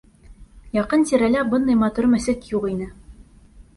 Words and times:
Яҡын-тирәлә 0.77 1.43
бындай 1.53 1.77
матур 1.85 2.09
мәсет 2.15 2.49
юҡ 2.57 2.67
ине. 2.77 2.89